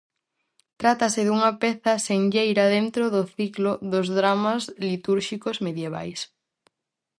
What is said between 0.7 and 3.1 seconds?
Trátase dunha peza senlleira dentro